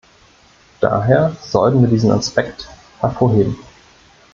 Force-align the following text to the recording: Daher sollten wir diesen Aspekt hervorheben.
Daher 0.79 1.37
sollten 1.43 1.81
wir 1.83 1.87
diesen 1.87 2.09
Aspekt 2.09 2.67
hervorheben. 3.01 3.55